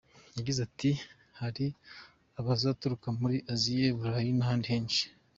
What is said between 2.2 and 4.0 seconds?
abazaturuka muri Asia,u